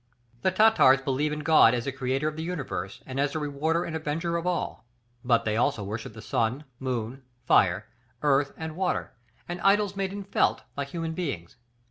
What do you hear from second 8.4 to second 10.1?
and water, and idols